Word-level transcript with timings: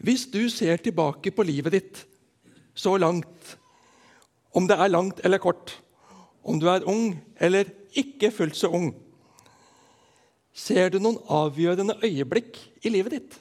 Hvis 0.00 0.24
du 0.32 0.48
ser 0.48 0.80
tilbake 0.80 1.32
på 1.34 1.44
livet 1.44 1.74
ditt 1.76 2.00
så 2.74 2.96
langt, 2.96 3.56
om 4.56 4.66
det 4.66 4.78
er 4.80 4.92
langt 4.92 5.20
eller 5.24 5.42
kort, 5.42 5.74
om 6.42 6.56
du 6.60 6.66
er 6.72 6.86
ung 6.88 7.18
eller 7.36 7.68
ikke 7.92 8.32
fullt 8.32 8.56
så 8.56 8.70
ung, 8.72 8.94
ser 10.56 10.88
du 10.90 10.98
noen 10.98 11.20
avgjørende 11.28 11.98
øyeblikk 12.00 12.56
i 12.80 12.92
livet 12.92 13.18
ditt? 13.18 13.36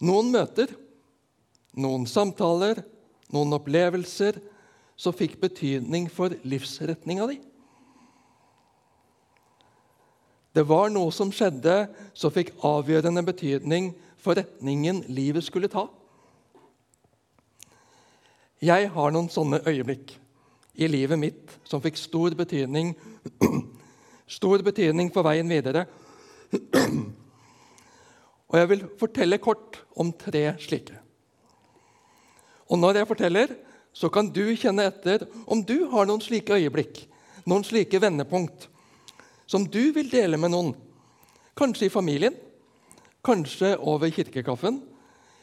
Noen 0.00 0.30
møter, 0.32 0.70
noen 1.76 2.06
samtaler, 2.08 2.80
noen 3.34 3.58
opplevelser 3.58 4.38
som 5.00 5.16
fikk 5.16 5.40
betydning 5.42 6.06
for 6.12 6.32
livsretninga 6.46 7.26
di. 7.28 7.40
Det 10.52 10.64
var 10.66 10.90
noe 10.90 11.12
som 11.14 11.30
skjedde 11.34 11.84
som 12.14 12.32
fikk 12.34 12.52
avgjørende 12.66 13.22
betydning 13.26 13.92
for 14.20 14.38
retningen 14.38 15.04
livet 15.08 15.46
skulle 15.46 15.70
ta. 15.70 15.86
Jeg 18.60 18.90
har 18.92 19.14
noen 19.14 19.30
sånne 19.32 19.62
øyeblikk 19.64 20.16
i 20.80 20.88
livet 20.90 21.18
mitt 21.20 21.54
som 21.64 21.80
fikk 21.82 21.96
stor 22.00 22.34
betydning, 22.36 22.92
stor 24.40 24.62
betydning 24.66 25.08
for 25.14 25.24
veien 25.24 25.48
videre. 25.48 25.86
Og 28.50 28.58
jeg 28.58 28.70
vil 28.72 28.84
fortelle 28.98 29.38
kort 29.38 29.78
om 29.94 30.10
tre 30.12 30.50
slike. 30.60 30.98
Og 32.70 32.78
når 32.78 33.00
jeg 33.00 33.10
forteller, 33.10 33.54
så 33.92 34.10
kan 34.10 34.28
du 34.30 34.44
kjenne 34.58 34.86
etter 34.90 35.24
om 35.50 35.62
du 35.66 35.86
har 35.90 36.06
noen 36.06 36.22
slike 36.22 36.58
øyeblikk, 36.58 37.04
noen 37.46 37.64
slike 37.66 37.98
vendepunkt, 38.02 38.69
som 39.50 39.66
du 39.66 39.90
vil 39.90 40.10
dele 40.10 40.38
med 40.38 40.52
noen. 40.54 40.70
Kanskje 41.58 41.88
i 41.88 41.92
familien, 41.92 42.36
kanskje 43.26 43.74
over 43.82 44.12
kirkekaffen, 44.14 44.78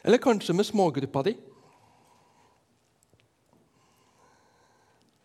eller 0.02 0.22
kanskje 0.22 0.56
med 0.56 0.66
smågruppa 0.66 1.22
di. 1.26 1.34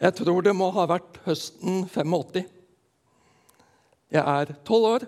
Jeg 0.04 0.18
tror 0.18 0.44
det 0.44 0.52
må 0.58 0.68
ha 0.76 0.84
vært 0.90 1.22
høsten 1.24 1.86
85. 1.88 2.42
Jeg 4.12 4.24
er 4.24 4.52
tolv 4.68 4.90
år. 4.90 5.06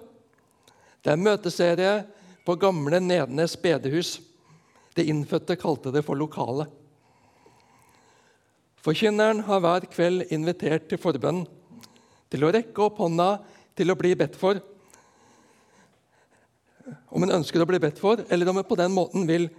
Det 1.04 1.12
er 1.12 1.20
møteserie 1.20 1.96
på 2.48 2.56
gamle 2.62 3.02
Nednes 3.04 3.58
bedehus. 3.60 4.16
De 4.96 5.04
innfødte 5.04 5.58
kalte 5.60 5.92
det 5.92 6.06
for 6.08 6.16
lokale. 6.16 6.70
Forkynneren 8.86 9.44
har 9.50 9.60
hver 9.66 9.90
kveld 9.92 10.32
invitert 10.32 10.88
til 10.88 11.02
forbønn, 11.02 11.44
til 12.32 12.46
å 12.46 12.54
rekke 12.56 12.88
opp 12.88 13.04
hånda 13.04 13.30
til 13.76 13.92
å 13.92 13.98
bli 14.00 14.14
bedt 14.18 14.38
for. 14.40 14.62
Om 17.10 17.26
en 17.26 17.38
ønsker 17.40 17.62
å 17.62 17.68
bli 17.70 17.80
bedt 17.82 18.00
for, 18.02 18.22
eller 18.30 18.50
om 18.52 18.62
en 18.62 18.68
på 18.68 18.78
den 18.80 18.94
måten 18.96 19.26
vil 19.28 19.50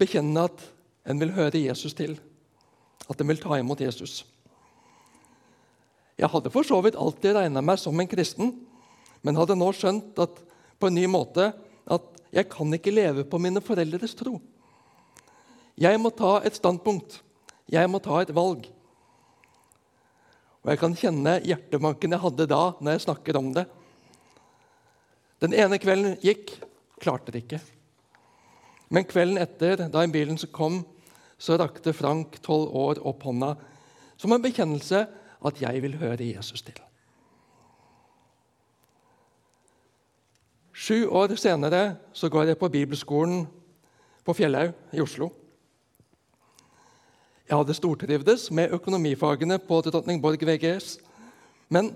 bekjenne 0.00 0.46
at 0.48 0.64
en 1.10 1.20
vil 1.20 1.32
høre 1.34 1.62
Jesus 1.62 1.94
til, 1.96 2.16
at 3.08 3.20
en 3.20 3.30
vil 3.30 3.40
ta 3.40 3.58
imot 3.58 3.80
Jesus. 3.80 4.22
Jeg 6.20 6.28
hadde 6.28 6.52
for 6.52 6.66
så 6.66 6.80
vidt 6.84 6.98
alltid 7.00 7.36
regna 7.36 7.62
meg 7.64 7.80
som 7.80 7.96
en 7.96 8.08
kristen, 8.08 8.52
men 9.24 9.38
hadde 9.40 9.56
nå 9.56 9.70
skjønt 9.76 10.18
at, 10.20 10.36
på 10.80 10.88
en 10.88 10.96
ny 10.96 11.06
måte 11.08 11.50
at 11.90 12.20
jeg 12.30 12.48
kan 12.52 12.72
ikke 12.76 12.92
leve 12.94 13.24
på 13.28 13.40
mine 13.42 13.62
foreldres 13.64 14.14
tro. 14.16 14.36
Jeg 15.80 15.96
må 16.00 16.12
ta 16.12 16.38
et 16.44 16.56
standpunkt. 16.56 17.22
Jeg 17.70 17.88
må 17.88 18.00
ta 18.04 18.20
et 18.20 18.32
valg. 18.36 18.66
Og 20.60 20.72
jeg 20.72 20.80
kan 20.82 20.96
kjenne 20.96 21.38
hjertebanken 21.46 22.14
jeg 22.14 22.22
hadde 22.24 22.48
da, 22.50 22.62
når 22.80 22.96
jeg 22.96 23.04
snakker 23.06 23.38
om 23.40 23.52
det. 23.56 23.64
Den 25.40 25.56
ene 25.56 25.80
kvelden 25.80 26.18
gikk, 26.20 26.52
klarte 27.00 27.32
det 27.32 27.46
ikke. 27.46 27.60
Men 28.92 29.06
kvelden 29.08 29.40
etter, 29.40 29.86
da 29.88 30.04
bilen 30.12 30.36
kom, 30.52 30.82
så 31.40 31.56
rakte 31.56 31.94
Frank, 31.96 32.36
tolv 32.44 32.74
år, 32.76 33.00
opp 33.08 33.24
hånda 33.24 33.54
som 34.20 34.34
en 34.34 34.42
bekjennelse 34.44 35.06
at 35.40 35.60
jeg 35.62 35.80
vil 35.80 35.96
høre 35.96 36.26
Jesus 36.34 36.60
til. 36.66 36.76
Sju 40.76 41.08
år 41.08 41.32
senere 41.40 41.96
så 42.12 42.28
går 42.28 42.50
jeg 42.50 42.60
på 42.60 42.68
bibelskolen 42.68 43.46
på 44.24 44.34
Fjellhaug 44.36 44.74
i 44.92 45.00
Oslo. 45.00 45.30
Jeg 47.50 47.58
hadde 47.58 47.74
stortrivdes 47.74 48.44
med 48.54 48.70
økonomifagene 48.76 49.56
på 49.58 49.80
Drottningborg 49.82 50.38
VGS, 50.46 51.00
men 51.74 51.88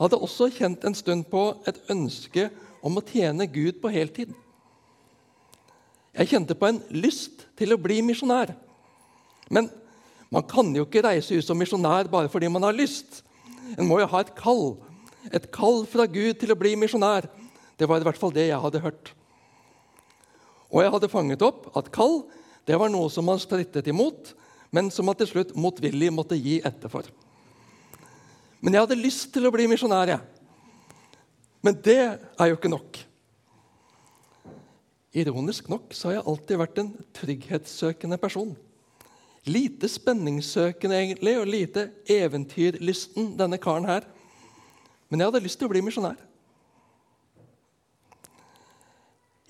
hadde 0.00 0.16
også 0.16 0.46
kjent 0.54 0.86
en 0.88 0.96
stund 0.96 1.26
på 1.28 1.42
et 1.68 1.76
ønske 1.92 2.46
om 2.80 2.96
å 2.96 3.02
tjene 3.04 3.44
Gud 3.52 3.76
på 3.82 3.92
heltid. 3.92 4.32
Jeg 6.16 6.32
kjente 6.32 6.56
på 6.56 6.70
en 6.70 6.80
lyst 6.96 7.44
til 7.60 7.76
å 7.76 7.80
bli 7.82 8.00
misjonær. 8.08 8.54
Men 9.52 9.68
man 10.32 10.48
kan 10.48 10.72
jo 10.72 10.88
ikke 10.88 11.04
reise 11.04 11.36
ut 11.36 11.44
som 11.44 11.60
misjonær 11.60 12.08
bare 12.08 12.32
fordi 12.32 12.48
man 12.48 12.64
har 12.64 12.80
lyst. 12.80 13.20
En 13.76 13.84
må 13.84 14.00
jo 14.00 14.08
ha 14.08 14.24
et 14.24 14.32
kall. 14.32 14.78
Et 15.28 15.52
kall 15.52 15.84
fra 15.92 16.08
Gud 16.08 16.40
til 16.40 16.56
å 16.56 16.60
bli 16.64 16.72
misjonær. 16.80 17.28
Det 17.76 17.84
var 17.84 18.00
i 18.00 18.08
hvert 18.08 18.24
fall 18.24 18.32
det 18.32 18.48
jeg 18.48 18.64
hadde 18.64 18.80
hørt. 18.80 19.12
Og 20.72 20.80
jeg 20.80 20.96
hadde 20.96 21.12
fanget 21.12 21.44
opp 21.44 21.68
at 21.76 21.92
kall 21.92 22.22
det 22.64 22.80
var 22.80 22.88
noe 22.88 23.12
som 23.12 23.28
man 23.28 23.40
strittet 23.40 23.92
imot, 23.92 24.38
men 24.70 24.90
som 24.94 25.08
han 25.10 25.18
til 25.18 25.30
slutt 25.32 25.54
motvillig 25.58 26.12
måtte 26.14 26.38
gi 26.38 26.60
etter 26.64 26.92
for. 26.92 27.06
Men 28.60 28.76
jeg 28.76 28.84
hadde 28.84 29.00
lyst 29.00 29.30
til 29.34 29.48
å 29.48 29.52
bli 29.54 29.66
misjonær. 29.70 30.18
Men 31.64 31.78
det 31.84 32.00
er 32.00 32.50
jo 32.50 32.58
ikke 32.58 32.72
nok. 32.72 33.00
Ironisk 35.16 35.68
nok 35.72 35.94
så 35.96 36.08
har 36.08 36.18
jeg 36.18 36.28
alltid 36.30 36.60
vært 36.60 36.80
en 36.82 36.90
trygghetssøkende 37.18 38.18
person. 38.20 38.52
Lite 39.48 39.88
spenningssøkende 39.88 40.98
egentlig, 41.00 41.34
og 41.40 41.48
lite 41.48 41.88
eventyrlysten, 42.12 43.32
denne 43.40 43.58
karen 43.58 43.88
her. 43.88 44.04
Men 45.08 45.20
jeg 45.22 45.30
hadde 45.30 45.42
lyst 45.46 45.58
til 45.58 45.66
å 45.66 45.72
bli 45.72 45.82
misjonær. 45.82 46.20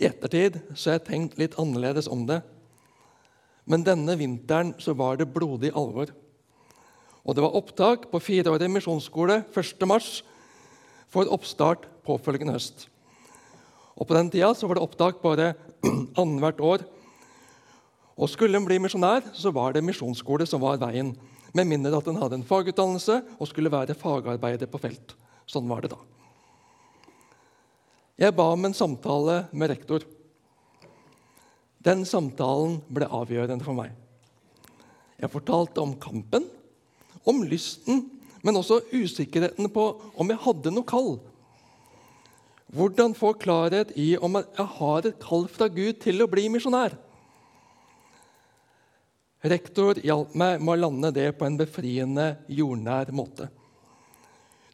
I 0.01 0.09
ettertid 0.09 0.63
så 0.73 0.93
har 0.93 0.97
jeg 0.97 1.09
tenkt 1.11 1.37
litt 1.37 1.59
annerledes 1.61 2.09
om 2.09 2.23
det. 2.31 2.41
Men 3.69 3.85
denne 3.87 4.17
vinteren 4.19 4.75
så 4.81 4.95
var 4.97 5.19
det 5.21 5.31
blodig 5.33 5.73
alvor. 5.77 6.13
Og 7.25 7.37
det 7.37 7.45
var 7.45 7.57
opptak 7.59 8.09
på 8.11 8.23
fireårig 8.23 8.71
misjonsskole 8.73 9.43
1.3 9.53 10.23
for 11.11 11.29
oppstart 11.35 11.85
påfølgende 12.07 12.55
høst. 12.57 12.87
Og 14.01 14.07
På 14.09 14.17
den 14.17 14.31
tida 14.33 14.53
så 14.55 14.69
var 14.69 14.79
det 14.79 14.87
opptak 14.87 15.21
bare 15.23 15.53
annethvert 16.21 16.61
år. 16.61 16.87
Og 18.17 18.31
Skulle 18.31 18.57
en 18.57 18.67
bli 18.69 18.79
misjonær, 18.81 19.25
så 19.35 19.53
var 19.53 19.75
det 19.75 19.85
misjonsskole 19.85 20.47
som 20.49 20.63
var 20.63 20.81
veien. 20.81 21.13
Med 21.53 21.67
mindre 21.67 21.99
at 21.99 22.09
en 22.09 22.21
hadde 22.21 22.39
en 22.39 22.47
fagutdannelse 22.47 23.21
og 23.37 23.49
skulle 23.51 23.73
være 23.73 23.97
fagarbeider 23.99 24.71
på 24.71 24.81
felt. 24.81 25.17
Sånn 25.51 25.69
var 25.69 25.83
det 25.83 25.93
da. 25.93 25.99
Jeg 28.21 28.37
ba 28.37 28.51
om 28.53 28.65
en 28.69 28.77
samtale 28.77 29.47
med 29.51 29.73
rektor. 29.73 30.05
Den 31.81 32.05
samtalen 32.05 32.79
ble 32.93 33.09
avgjørende 33.09 33.65
for 33.65 33.77
meg. 33.77 33.95
Jeg 35.21 35.33
fortalte 35.33 35.81
om 35.81 35.95
kampen, 36.01 36.47
om 37.29 37.43
lysten, 37.45 38.07
men 38.45 38.57
også 38.57 38.81
usikkerheten 38.93 39.69
på 39.73 39.85
om 40.17 40.33
jeg 40.33 40.41
hadde 40.45 40.73
noe 40.73 40.89
kall. 40.89 41.15
Hvordan 42.71 43.17
få 43.19 43.33
klarhet 43.41 43.93
i 43.99 44.15
om 44.21 44.39
jeg 44.39 44.67
har 44.77 45.09
et 45.09 45.21
kall 45.21 45.49
fra 45.51 45.69
Gud 45.73 45.99
til 46.05 46.23
å 46.23 46.29
bli 46.31 46.47
misjonær. 46.53 46.95
Rektor 49.41 49.99
hjalp 50.05 50.35
meg 50.37 50.61
med 50.61 50.75
å 50.75 50.81
lande 50.85 51.11
det 51.17 51.31
på 51.39 51.47
en 51.49 51.57
befriende, 51.57 52.35
jordnær 52.49 53.09
måte. 53.17 53.49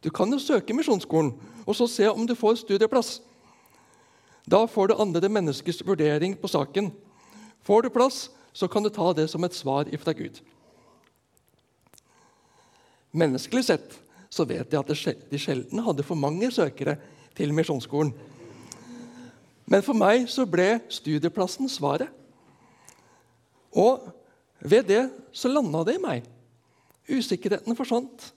Du 0.03 0.11
kan 0.13 0.31
jo 0.31 0.39
søke 0.39 0.75
Misjonsskolen 0.75 1.31
og 1.63 1.75
så 1.75 1.87
se 1.89 2.07
om 2.11 2.27
du 2.27 2.35
får 2.37 2.61
studieplass. 2.61 3.17
Da 4.47 4.63
får 4.67 4.87
du 4.87 4.95
andre 4.95 5.29
menneskers 5.29 5.81
vurdering 5.83 6.35
på 6.39 6.47
saken. 6.47 6.91
Får 7.67 7.81
du 7.83 7.89
plass, 7.91 8.29
så 8.55 8.67
kan 8.71 8.83
du 8.83 8.89
ta 8.89 9.11
det 9.13 9.27
som 9.27 9.43
et 9.43 9.55
svar 9.55 9.89
ifra 9.91 10.13
Gud. 10.15 10.39
Menneskelig 13.11 13.65
sett 13.67 13.97
så 14.31 14.45
vet 14.47 14.71
jeg 14.71 14.79
at 14.79 15.27
de 15.31 15.39
sjelden 15.39 15.83
hadde 15.83 16.05
for 16.07 16.19
mange 16.19 16.47
søkere 16.51 16.95
til 17.35 17.51
Misjonsskolen. 17.55 18.13
Men 19.67 19.83
for 19.83 19.99
meg 19.99 20.29
så 20.31 20.47
ble 20.47 20.77
studieplassen 20.91 21.67
svaret. 21.71 22.07
Og 23.75 24.07
ved 24.63 24.87
det 24.87 25.03
så 25.35 25.51
landa 25.51 25.83
det 25.87 25.97
i 25.97 26.03
meg. 26.03 26.23
Usikkerheten 27.11 27.75
forsvant. 27.75 28.31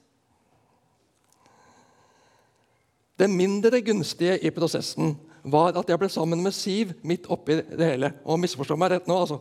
Det 3.15 3.29
mindre 3.31 3.83
gunstige 3.85 4.39
i 4.43 4.51
prosessen 4.55 5.15
var 5.43 5.77
at 5.79 5.89
jeg 5.89 6.01
ble 6.01 6.09
sammen 6.13 6.43
med 6.45 6.55
Siv 6.55 6.93
midt 7.07 7.29
oppi 7.33 7.61
det 7.63 7.87
hele. 7.95 8.13
Og 8.25 8.41
misforstå 8.43 8.77
meg 8.81 8.95
rett 8.95 9.09
nå, 9.11 9.17
altså. 9.17 9.41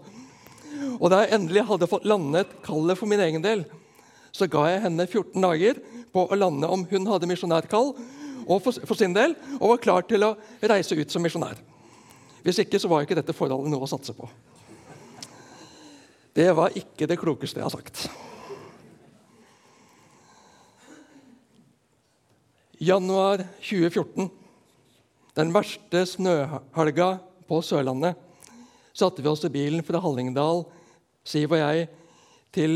Og 1.00 1.10
da 1.12 1.24
jeg 1.24 1.36
endelig 1.36 1.66
hadde 1.68 1.90
fått 1.90 2.08
landet 2.08 2.52
kallet 2.66 3.00
for 3.00 3.10
min 3.10 3.22
egen 3.24 3.44
del, 3.44 3.66
så 4.36 4.48
ga 4.52 4.66
jeg 4.70 4.84
henne 4.86 5.08
14 5.08 5.42
dager 5.42 5.80
på 6.14 6.26
å 6.26 6.38
lande 6.38 6.70
om 6.70 6.86
hun 6.90 7.08
hadde 7.10 7.30
misjonærkall 7.30 7.94
og 8.50 8.62
for, 8.66 8.74
for, 8.88 8.98
sin 8.98 9.14
del, 9.14 9.36
og 9.60 9.76
var 9.76 9.84
klar 9.84 10.06
til 10.10 10.26
å 10.26 10.36
reise 10.72 10.98
ut 10.98 11.12
som 11.14 11.22
misjonær. 11.22 11.60
Hvis 12.42 12.62
ikke 12.64 12.80
så 12.82 12.90
var 12.90 13.06
ikke 13.06 13.18
dette 13.20 13.36
forholdet 13.36 13.70
noe 13.70 13.86
å 13.86 13.90
satse 13.90 14.16
på. 14.16 14.30
Det 16.34 16.48
var 16.56 16.74
ikke 16.78 17.08
det 17.10 17.20
klokeste 17.20 17.60
jeg 17.60 17.68
har 17.68 17.74
sagt. 17.74 18.08
Januar 22.80 23.44
2014, 23.60 24.30
den 25.40 25.54
verste 25.56 26.04
snøhelga 26.04 27.14
på 27.48 27.62
Sørlandet, 27.64 28.18
satte 28.92 29.24
vi 29.24 29.32
oss 29.32 29.46
i 29.48 29.54
bilen 29.54 29.86
fra 29.88 30.02
Hallingdal, 30.04 30.66
Siv 31.24 31.54
og 31.54 31.62
jeg, 31.62 31.88
til 32.56 32.74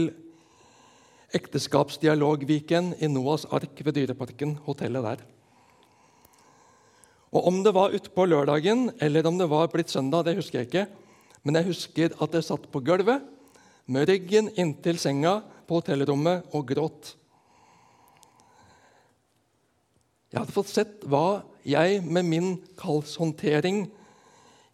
Ekteskapsdialogviken 1.34 2.94
i 3.02 3.10
Noas 3.10 3.48
ark 3.52 3.80
ved 3.84 3.98
Dyreparken, 3.98 4.56
hotellet 4.68 5.08
der. 5.08 5.24
Og 7.34 7.48
Om 7.50 7.64
det 7.66 7.74
var 7.74 7.96
utpå 7.98 8.28
lørdagen 8.30 8.92
eller 9.02 9.26
om 9.28 9.40
det 9.40 9.50
var 9.50 9.72
blitt 9.74 9.90
søndag, 9.90 10.24
det 10.26 10.38
husker 10.38 10.62
jeg 10.62 10.70
ikke. 10.70 10.86
Men 11.44 11.58
jeg 11.58 11.72
husker 11.72 12.14
at 12.22 12.36
jeg 12.38 12.46
satt 12.46 12.70
på 12.72 12.80
gulvet 12.86 13.26
med 13.90 14.08
ryggen 14.08 14.52
inntil 14.56 15.02
senga 15.02 15.40
på 15.68 15.82
hotellrommet 15.82 16.54
og 16.54 16.68
gråt. 16.70 17.16
Jeg 20.30 20.40
hadde 20.40 20.56
fått 20.56 20.72
sett 20.72 21.02
hva 21.10 21.42
jeg 21.68 22.02
med 22.04 22.28
min 22.28 22.50
kalshåndtering 22.80 23.86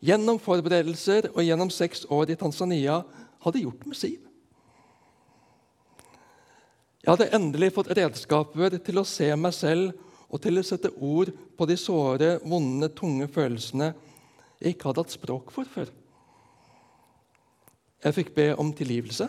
gjennom 0.06 0.40
forberedelser 0.42 1.30
og 1.34 1.44
gjennom 1.44 1.72
seks 1.74 2.06
år 2.10 2.34
i 2.34 2.40
Tanzania 2.40 3.02
hadde 3.44 3.64
gjort 3.64 3.86
med 3.88 4.00
Siv. 4.00 4.20
Jeg 7.00 7.14
hadde 7.14 7.32
endelig 7.36 7.72
fått 7.76 7.92
redskaper 7.96 8.76
til 8.84 9.00
å 9.00 9.08
se 9.08 9.30
meg 9.40 9.56
selv 9.56 9.96
og 10.30 10.42
til 10.44 10.60
å 10.60 10.66
sette 10.66 10.92
ord 11.00 11.32
på 11.58 11.68
de 11.70 11.78
såre, 11.80 12.36
vonde, 12.44 12.92
tunge 12.94 13.30
følelsene 13.32 13.94
jeg 14.60 14.76
ikke 14.76 14.90
hadde 14.90 15.06
hatt 15.06 15.16
språk 15.16 15.54
for 15.56 15.68
før. 15.72 15.90
Jeg 18.04 18.16
fikk 18.16 18.34
be 18.36 18.50
om 18.60 18.72
tilgivelse, 18.76 19.28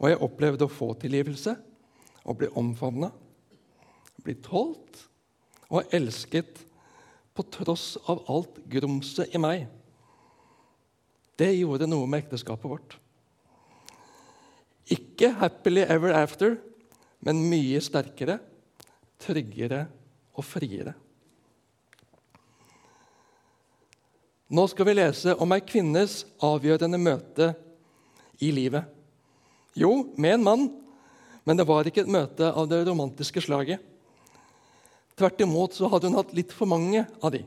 og 0.00 0.08
jeg 0.08 0.20
opplevde 0.24 0.66
å 0.66 0.72
få 0.72 0.92
tilgivelse 1.00 1.54
og 2.24 2.38
bli 2.40 2.48
omfavna, 2.56 3.10
bli 4.20 4.36
tålt 4.44 5.06
og 5.70 5.94
elsket 5.94 6.64
på 7.34 7.44
tross 7.54 7.94
av 8.10 8.24
alt 8.30 8.58
grumset 8.70 9.34
i 9.34 9.40
meg. 9.40 9.68
Det 11.40 11.52
gjorde 11.54 11.88
noe 11.88 12.08
med 12.10 12.26
ekteskapet 12.26 12.68
vårt. 12.68 12.96
Ikke 14.90 15.30
'happily 15.32 15.86
ever 15.86 16.12
after', 16.12 16.58
men 17.20 17.48
mye 17.50 17.80
sterkere, 17.80 18.38
tryggere 19.18 19.86
og 20.34 20.44
friere. 20.44 20.94
Nå 24.50 24.66
skal 24.66 24.86
vi 24.88 24.94
lese 24.94 25.36
om 25.38 25.52
ei 25.52 25.60
kvinnes 25.60 26.24
avgjørende 26.42 26.98
møte 26.98 27.54
i 28.42 28.50
livet. 28.50 28.82
Jo, 29.78 30.12
med 30.16 30.34
en 30.34 30.44
mann, 30.44 30.64
men 31.44 31.56
det 31.56 31.68
var 31.68 31.86
ikke 31.86 32.02
et 32.02 32.10
møte 32.10 32.50
av 32.50 32.66
det 32.68 32.82
romantiske 32.88 33.40
slaget. 33.40 33.78
Tvert 35.20 35.42
imot 35.44 35.76
så 35.76 35.88
hadde 35.92 36.08
hun 36.08 36.16
hatt 36.16 36.32
litt 36.32 36.52
for 36.56 36.70
mange 36.70 37.04
av 37.20 37.34
de 37.34 37.44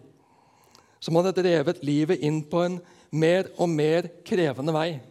som 1.04 1.18
hadde 1.20 1.36
drevet 1.36 1.82
livet 1.84 2.22
inn 2.24 2.38
på 2.48 2.62
en 2.64 2.78
mer 3.12 3.50
og 3.60 3.68
mer 3.68 4.06
krevende 4.24 4.72
vei. 4.72 5.02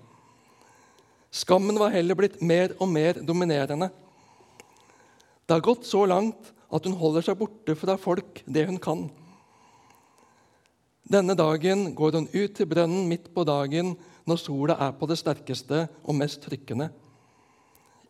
Skammen 1.32 1.76
var 1.80 1.92
heller 1.92 2.16
blitt 2.16 2.38
mer 2.40 2.72
og 2.78 2.88
mer 2.88 3.20
dominerende. 3.20 3.90
Det 5.44 5.52
har 5.52 5.64
gått 5.64 5.84
så 5.88 6.06
langt 6.08 6.52
at 6.72 6.86
hun 6.88 6.96
holder 6.96 7.26
seg 7.26 7.36
borte 7.40 7.76
fra 7.76 7.98
folk 8.00 8.40
det 8.46 8.64
hun 8.70 8.80
kan. 8.80 9.04
Denne 11.12 11.36
dagen 11.36 11.90
går 11.98 12.16
hun 12.16 12.30
ut 12.32 12.54
til 12.56 12.70
brønnen 12.70 13.08
midt 13.10 13.28
på 13.34 13.44
dagen 13.44 13.92
når 14.24 14.40
sola 14.40 14.78
er 14.86 14.94
på 14.96 15.08
det 15.10 15.18
sterkeste 15.20 15.86
og 16.06 16.16
mest 16.16 16.40
trykkende. 16.46 16.88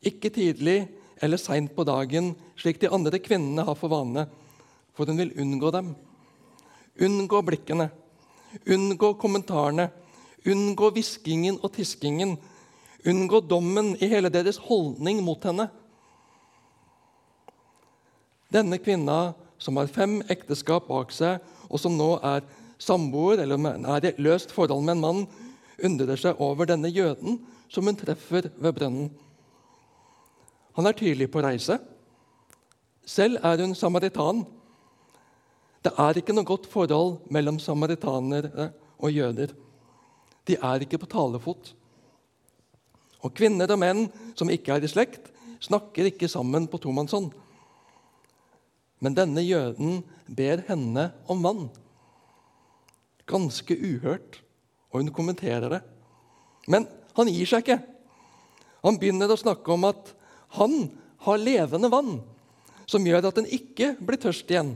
Ikke 0.07 0.31
tidlig 0.31 0.85
eller 1.23 1.39
seint 1.39 1.75
på 1.75 1.87
dagen, 1.87 2.35
slik 2.59 2.79
de 2.83 2.91
andre 2.91 3.19
kvinnene 3.23 3.67
har 3.67 3.79
for 3.79 3.91
vane 3.91 4.27
for 4.97 5.09
hun 5.09 5.21
vil 5.21 5.35
unngå 5.41 5.71
dem. 5.75 5.93
Unngå 7.01 7.41
blikkene, 7.47 7.89
unngå 8.69 9.15
kommentarene, 9.21 9.89
unngå 10.45 10.91
hviskingen 10.93 11.59
og 11.63 11.73
tiskingen. 11.77 12.37
Unngå 13.09 13.41
dommen 13.41 13.95
i 13.99 14.09
hele 14.11 14.31
deres 14.31 14.61
holdning 14.69 15.23
mot 15.25 15.43
henne. 15.45 15.69
Denne 18.53 18.79
kvinna, 18.79 19.33
som 19.59 19.79
har 19.81 19.91
fem 19.91 20.21
ekteskap 20.31 20.87
bak 20.91 21.15
seg, 21.15 21.41
og 21.73 21.81
som 21.81 21.97
nå 21.97 22.19
er 22.21 22.45
samboer 22.83 23.41
eller 23.43 23.59
er 23.97 24.11
i 24.11 24.15
løst 24.23 24.53
forhold 24.53 24.85
med 24.85 24.99
en 24.99 25.05
mann, 25.07 25.25
undrer 25.83 26.21
seg 26.21 26.41
over 26.43 26.69
denne 26.69 26.91
jøden 26.93 27.41
som 27.73 27.87
hun 27.89 27.97
treffer 27.97 28.51
ved 28.61 28.75
brønnen. 28.77 29.09
Han 30.77 30.89
er 30.89 30.97
tydelig 30.97 31.31
på 31.33 31.43
reise. 31.45 31.79
Selv 33.05 33.41
er 33.43 33.61
hun 33.61 33.75
samaritan. 33.75 34.45
Det 35.83 35.93
er 35.99 36.19
ikke 36.19 36.35
noe 36.35 36.47
godt 36.47 36.69
forhold 36.71 37.25
mellom 37.35 37.59
samaritanere 37.59 38.71
og 39.03 39.11
jøder. 39.11 39.51
De 40.47 40.57
er 40.59 40.85
ikke 40.85 41.01
på 41.03 41.11
talefot. 41.11 41.73
Og 43.23 43.35
kvinner 43.35 43.71
og 43.71 43.81
menn 43.83 44.07
som 44.39 44.51
ikke 44.51 44.77
er 44.77 44.87
i 44.87 44.91
slekt, 44.91 45.31
snakker 45.63 46.11
ikke 46.11 46.31
sammen 46.31 46.69
på 46.71 46.81
tomannshånd. 46.83 47.31
Men 49.03 49.19
denne 49.19 49.43
jøden 49.43 50.03
ber 50.31 50.63
henne 50.69 51.09
om 51.31 51.43
vann. 51.43 51.69
Ganske 53.27 53.75
uhørt, 53.75 54.39
og 54.91 55.03
hun 55.03 55.15
kommenterer 55.15 55.79
det. 55.79 55.83
Men 56.71 56.87
han 57.17 57.31
gir 57.31 57.49
seg 57.49 57.65
ikke. 57.65 57.81
Han 58.83 58.99
begynner 58.99 59.31
å 59.31 59.39
snakke 59.39 59.75
om 59.75 59.87
at 59.91 60.15
han 60.59 60.91
har 61.27 61.43
levende 61.43 61.91
vann, 61.91 62.17
som 62.87 63.07
gjør 63.07 63.31
at 63.31 63.39
en 63.41 63.51
ikke 63.51 63.95
blir 64.03 64.21
tørst 64.23 64.51
igjen. 64.51 64.75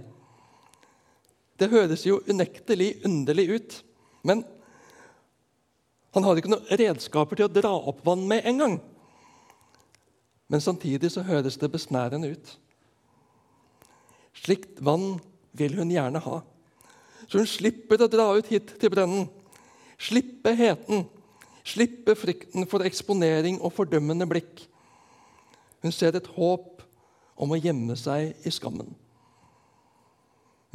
Det 1.57 1.71
høres 1.73 2.05
jo 2.05 2.21
unektelig 2.29 2.99
underlig 3.07 3.47
ut, 3.57 3.79
men 4.27 4.45
han 6.17 6.25
har 6.25 6.39
ikke 6.39 6.53
noen 6.53 6.77
redskaper 6.81 7.39
til 7.39 7.49
å 7.49 7.53
dra 7.53 7.73
opp 7.77 8.03
vann 8.05 8.25
med 8.29 8.45
en 8.49 8.61
gang. 8.63 8.77
Men 10.53 10.63
samtidig 10.63 11.11
så 11.13 11.25
høres 11.27 11.59
det 11.61 11.73
besnærende 11.73 12.31
ut. 12.33 12.53
Slikt 14.37 14.81
vann 14.85 15.17
vil 15.57 15.77
hun 15.79 15.93
gjerne 15.93 16.21
ha, 16.23 16.43
så 17.27 17.41
hun 17.41 17.49
slipper 17.51 18.05
å 18.05 18.11
dra 18.13 18.29
ut 18.37 18.49
hit 18.53 18.77
til 18.81 18.93
brønnen. 18.93 19.27
Slippe 19.97 20.53
heten, 20.57 21.07
slippe 21.67 22.15
frykten 22.19 22.69
for 22.71 22.85
eksponering 22.87 23.59
og 23.65 23.73
fordømmende 23.75 24.29
blikk. 24.29 24.67
Hun 25.83 25.95
ser 25.95 26.17
et 26.17 26.29
håp 26.37 26.85
om 27.37 27.53
å 27.53 27.61
gjemme 27.61 27.97
seg 27.99 28.37
i 28.47 28.53
skammen. 28.53 28.93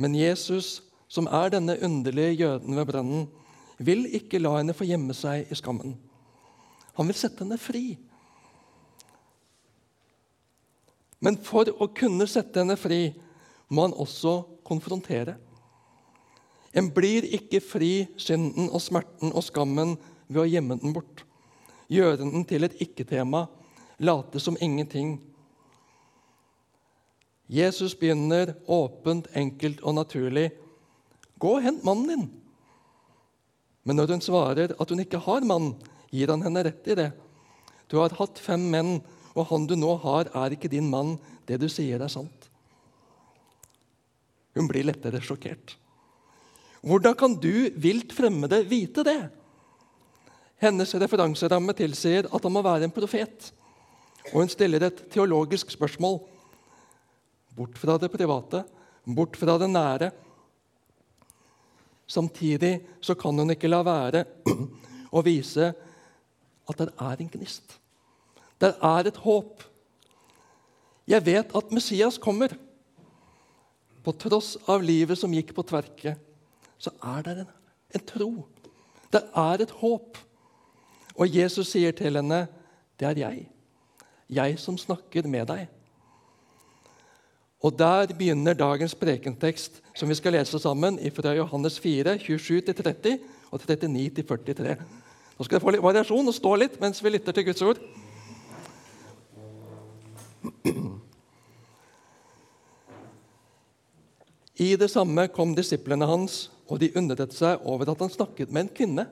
Men 0.02 0.18
Jesus, 0.18 0.80
som 1.12 1.28
er 1.30 1.52
denne 1.54 1.78
underlige 1.86 2.40
jøden 2.42 2.78
ved 2.78 2.88
brønnen, 2.90 3.28
vil 3.78 4.08
ikke 4.18 4.42
la 4.42 4.56
henne 4.58 4.74
få 4.78 4.88
gjemme 4.90 5.14
seg 5.18 5.50
i 5.52 5.58
skammen. 5.58 5.94
Han 6.98 7.10
vil 7.10 7.18
sette 7.18 7.46
henne 7.46 7.60
fri. 7.62 7.86
Men 11.22 11.38
for 11.46 11.70
å 11.70 11.90
kunne 11.94 12.26
sette 12.30 12.64
henne 12.64 12.78
fri 12.82 13.12
må 13.70 13.86
han 13.86 13.94
også 13.94 14.40
konfrontere. 14.68 15.38
En 16.74 16.88
blir 16.94 17.28
ikke 17.38 17.62
fri 17.64 17.92
synden 18.20 18.72
og 18.72 18.82
smerten 18.82 19.34
og 19.36 19.44
skammen 19.46 19.98
ved 20.32 20.46
å 20.46 20.50
gjemme 20.50 20.78
den 20.82 20.96
bort. 20.96 21.26
Gjøre 21.92 22.24
den 22.24 22.46
til 22.48 22.64
et 22.66 22.78
ikke-tema, 22.82 23.46
late 24.00 24.40
som 24.42 24.58
ingenting 24.64 25.18
Jesus 27.52 27.98
begynner 28.00 28.54
åpent, 28.72 29.28
enkelt 29.36 29.82
og 29.84 29.98
naturlig. 29.98 30.54
Gå 31.42 31.58
og 31.58 31.66
hent 31.66 31.84
mannen 31.84 32.08
din. 32.08 32.30
Men 33.84 33.98
når 34.00 34.14
hun 34.16 34.24
svarer 34.24 34.72
at 34.72 34.94
hun 34.94 35.04
ikke 35.04 35.20
har 35.26 35.44
mann, 35.44 35.74
gir 36.14 36.32
han 36.32 36.46
henne 36.46 36.64
rett 36.64 36.88
i 36.88 36.96
det. 36.96 37.10
Du 37.92 37.98
har 38.00 38.16
hatt 38.16 38.40
fem 38.40 38.64
menn, 38.72 39.02
og 39.36 39.50
han 39.50 39.68
du 39.68 39.76
nå 39.76 39.98
har, 40.04 40.32
er 40.32 40.56
ikke 40.56 40.72
din 40.72 40.88
mann. 40.92 41.18
Det 41.44 41.60
du 41.60 41.68
sier, 41.72 42.00
er 42.00 42.12
sant. 42.12 42.48
Hun 44.56 44.68
blir 44.72 44.88
lettere 44.88 45.20
sjokkert. 45.24 45.76
Hvordan 46.82 47.16
kan 47.20 47.36
du, 47.36 47.68
vilt 47.76 48.16
fremmede, 48.16 48.64
vite 48.68 49.04
det? 49.06 49.20
Hennes 50.62 50.94
referanseramme 50.96 51.76
tilsier 51.76 52.30
at 52.32 52.44
han 52.48 52.54
må 52.54 52.64
være 52.64 52.88
en 52.88 52.96
profet. 52.96 53.52
Og 54.32 54.44
hun 54.44 54.52
stiller 54.52 54.88
et 54.88 55.04
teologisk 55.12 55.74
spørsmål. 55.74 56.22
Bort 57.56 57.78
fra 57.78 57.98
det 58.00 58.12
private, 58.14 58.64
bort 59.06 59.38
fra 59.40 59.58
det 59.60 59.70
nære. 59.70 60.12
Samtidig 62.08 62.74
så 63.02 63.16
kan 63.16 63.38
hun 63.40 63.54
ikke 63.54 63.72
la 63.72 63.82
være 63.88 64.26
å 65.18 65.24
vise 65.26 65.72
at 66.70 66.82
det 66.82 66.90
er 66.96 67.24
en 67.24 67.32
gnist. 67.36 67.78
Det 68.62 68.74
er 68.78 69.08
et 69.08 69.24
håp. 69.24 69.64
Jeg 71.10 71.26
vet 71.26 71.56
at 71.58 71.72
Messias 71.74 72.20
kommer. 72.22 72.54
På 74.02 74.14
tross 74.18 74.56
av 74.72 74.82
livet 74.82 75.20
som 75.20 75.34
gikk 75.34 75.52
på 75.54 75.66
tverke, 75.68 76.16
så 76.82 76.90
er 77.06 77.26
det 77.26 77.34
en 77.44 77.50
en 77.96 78.06
tro. 78.06 78.32
Det 79.12 79.22
er 79.36 79.64
et 79.64 79.74
håp. 79.82 80.18
Og 81.16 81.36
Jesus 81.36 81.72
sier 81.74 81.92
til 81.92 82.16
henne, 82.16 82.48
'Det 82.98 83.08
er 83.08 83.18
jeg. 83.18 83.50
Jeg 84.30 84.60
som 84.60 84.78
snakker 84.78 85.28
med 85.28 85.48
deg.' 85.48 85.81
Og 87.62 87.78
Der 87.78 88.10
begynner 88.18 88.54
dagens 88.58 88.96
prekentekst, 88.96 89.82
som 89.94 90.10
vi 90.10 90.16
skal 90.18 90.34
lese 90.34 90.60
sammen, 90.60 90.98
fra 91.14 91.36
Johannes 91.38 91.80
4, 91.80 92.18
27-30 92.18 93.20
og 93.52 93.62
39-43. 93.62 94.76
Nå 95.38 95.46
skal 95.46 95.58
dere 95.58 95.66
få 95.66 95.74
litt 95.76 95.84
variasjon 95.84 96.28
og 96.28 96.36
stå 96.38 96.56
litt 96.58 96.80
mens 96.82 97.04
vi 97.04 97.14
lytter 97.14 97.34
til 97.38 97.46
Guds 97.46 97.62
ord. 97.66 97.82
I 104.62 104.76
det 104.78 104.90
samme 104.94 105.28
kom 105.34 105.56
disiplene 105.58 106.06
hans, 106.10 106.50
og 106.70 106.82
de 106.82 106.92
undret 106.98 107.34
seg 107.34 107.62
over 107.66 107.90
at 107.90 108.02
han 108.02 108.14
snakket 108.14 108.52
med 108.54 108.66
en 108.66 108.74
kvinne. 108.78 109.06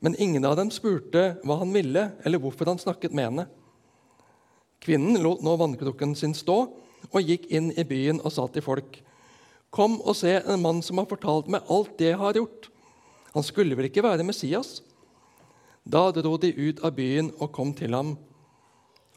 Men 0.00 0.16
ingen 0.16 0.44
av 0.48 0.56
dem 0.56 0.70
spurte 0.72 1.34
hva 1.44 1.58
han 1.60 1.72
ville, 1.72 2.06
eller 2.24 2.40
hvorfor 2.40 2.68
han 2.72 2.80
snakket 2.80 3.12
med 3.16 3.28
henne. 3.28 3.46
Kvinnen 4.80 5.20
lot 5.22 5.42
nå 5.44 5.56
vannkrukken 5.60 6.14
sin 6.16 6.32
stå 6.36 6.58
og 7.10 7.26
gikk 7.26 7.48
inn 7.52 7.70
i 7.76 7.84
byen 7.84 8.20
og 8.24 8.32
sa 8.32 8.46
til 8.48 8.64
folk.: 8.64 9.02
Kom 9.70 10.00
og 10.00 10.16
se 10.16 10.32
en 10.40 10.62
mann 10.62 10.80
som 10.82 10.98
har 10.98 11.08
fortalt 11.10 11.50
meg 11.52 11.68
alt 11.68 11.98
det 11.98 12.10
jeg 12.10 12.18
har 12.18 12.38
gjort. 12.38 12.70
Han 13.34 13.46
skulle 13.46 13.76
vel 13.76 13.86
ikke 13.90 14.02
være 14.02 14.26
Messias? 14.26 14.80
Da 15.84 16.10
dro 16.10 16.36
de 16.36 16.50
ut 16.50 16.82
av 16.84 16.96
byen 16.96 17.30
og 17.38 17.52
kom 17.52 17.72
til 17.74 17.94
ham. 17.94 18.16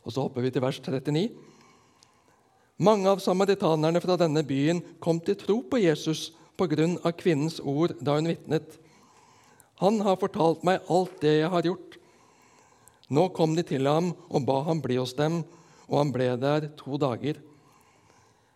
Og 0.03 0.11
Så 0.11 0.21
hopper 0.21 0.41
vi 0.41 0.51
til 0.51 0.61
vers 0.61 0.79
39. 0.79 1.29
Mange 2.77 3.07
av 3.09 3.19
samaritanerne 3.19 4.01
fra 4.01 4.17
denne 4.17 4.43
byen 4.43 4.81
kom 4.99 5.19
til 5.19 5.35
tro 5.35 5.61
på 5.61 5.79
Jesus 5.79 6.33
pga. 6.57 7.11
kvinnens 7.11 7.59
ord 7.59 7.93
da 8.01 8.15
hun 8.15 8.27
vitnet. 8.27 8.79
Han 9.79 10.01
har 10.01 10.19
fortalt 10.19 10.63
meg 10.63 10.81
alt 10.89 11.21
det 11.21 11.39
jeg 11.39 11.49
har 11.49 11.61
gjort. 11.61 11.97
Nå 13.13 13.27
kom 13.35 13.53
de 13.57 13.63
til 13.67 13.85
ham 13.89 14.11
og 14.29 14.45
ba 14.47 14.61
ham 14.65 14.81
bli 14.81 14.97
hos 14.97 15.13
dem, 15.17 15.41
og 15.85 15.99
han 15.99 16.13
ble 16.15 16.31
der 16.41 16.71
to 16.79 16.97
dager. 16.97 17.37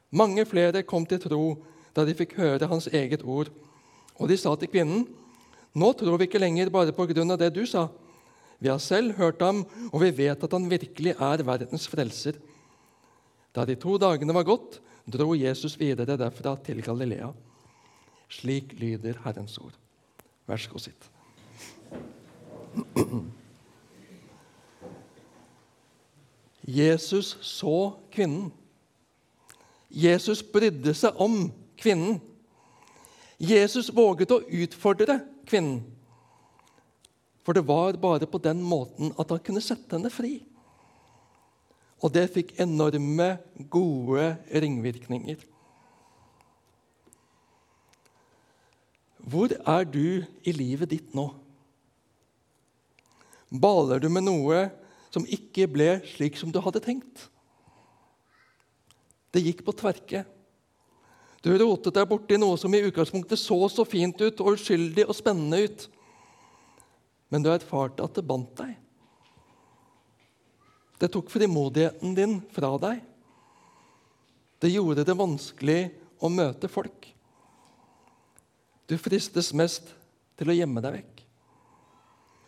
Mange 0.10 0.46
flere 0.48 0.86
kom 0.88 1.06
til 1.06 1.22
tro 1.22 1.44
da 1.94 2.06
de 2.08 2.16
fikk 2.18 2.38
høre 2.40 2.70
hans 2.70 2.88
eget 2.90 3.24
ord, 3.26 3.52
og 4.18 4.30
de 4.32 4.38
sa 4.40 4.54
til 4.58 4.70
kvinnen, 4.72 5.06
nå 5.78 5.92
tror 5.94 6.18
vi 6.18 6.26
ikke 6.26 6.42
lenger 6.42 6.72
bare 6.74 6.94
på 6.96 7.06
grunn 7.10 7.34
av 7.34 7.40
det 7.42 7.52
du 7.54 7.64
sa. 7.70 7.88
Vi 8.58 8.70
har 8.72 8.82
selv 8.82 9.18
hørt 9.20 9.42
ham, 9.46 9.64
og 9.92 10.02
vi 10.02 10.12
vet 10.24 10.44
at 10.44 10.54
han 10.54 10.70
virkelig 10.70 11.14
er 11.14 11.44
verdens 11.46 11.86
frelser. 11.90 12.40
Da 13.54 13.66
de 13.66 13.76
to 13.78 13.98
dagene 14.02 14.34
var 14.34 14.48
gått, 14.48 14.80
dro 15.06 15.36
Jesus 15.38 15.78
videre 15.80 16.18
derfra 16.18 16.56
til 16.66 16.82
Galilea. 16.86 17.30
Slik 18.30 18.74
lyder 18.80 19.22
Herrens 19.24 19.58
ord. 19.62 19.76
Vær 20.50 20.58
så 20.62 20.74
god, 20.74 20.88
sitt. 20.88 21.04
Jesus 26.68 27.38
så 27.42 27.94
kvinnen. 28.12 28.52
Jesus 29.90 30.44
brydde 30.44 30.92
seg 30.98 31.16
om 31.24 31.48
kvinnen. 31.80 32.20
Jesus 33.40 33.88
våget 33.96 34.34
å 34.36 34.42
utfordre 34.44 35.22
kvinnen. 35.48 35.80
For 37.48 37.56
det 37.56 37.64
var 37.64 37.96
bare 37.96 38.28
på 38.28 38.42
den 38.44 38.60
måten 38.60 39.14
at 39.16 39.30
han 39.32 39.40
kunne 39.40 39.64
sette 39.64 39.96
henne 39.96 40.12
fri. 40.12 40.42
Og 42.04 42.12
det 42.14 42.28
fikk 42.34 42.58
enorme, 42.60 43.38
gode 43.72 44.34
ringvirkninger. 44.52 45.40
Hvor 49.28 49.56
er 49.56 49.88
du 49.88 50.26
i 50.44 50.54
livet 50.56 50.92
ditt 50.92 51.16
nå? 51.16 51.30
Baler 53.48 54.04
du 54.04 54.10
med 54.12 54.28
noe 54.28 54.60
som 55.18 55.26
ikke 55.26 55.66
ble 55.72 55.98
slik 56.14 56.38
som 56.38 56.54
du 56.54 56.62
hadde 56.62 56.84
tenkt? 56.86 57.28
Det 59.34 59.42
gikk 59.44 59.66
på 59.66 59.76
tverke. 59.76 60.24
Du 61.42 61.52
rotet 61.58 61.96
deg 61.96 62.08
borti 62.10 62.38
noe 62.40 62.58
som 62.60 62.74
i 62.74 62.82
utgangspunktet 62.86 63.40
så 63.42 63.60
så 63.72 63.86
fint 63.88 64.18
ut 64.22 64.42
og 64.44 64.56
uskyldig 64.56 65.08
og 65.08 65.18
spennende 65.18 65.62
ut. 65.66 65.88
Men 67.34 67.44
du 67.44 67.50
erfarte 67.52 68.06
at 68.06 68.16
det 68.18 68.26
bandt 68.28 68.56
deg. 68.62 68.76
Det 70.98 71.12
tok 71.14 71.30
frimodigheten 71.30 72.16
din 72.18 72.40
fra 72.54 72.72
deg. 72.82 73.04
Det 74.58 74.72
gjorde 74.74 75.06
det 75.06 75.18
vanskelig 75.18 75.82
å 76.18 76.32
møte 76.34 76.70
folk. 76.72 77.12
Du 78.90 78.96
fristes 78.98 79.52
mest 79.54 79.92
til 80.40 80.50
å 80.50 80.56
gjemme 80.58 80.82
deg 80.82 81.02
vekk. 81.02 81.17